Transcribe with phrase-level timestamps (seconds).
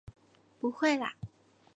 [0.59, 1.13] 不会啦！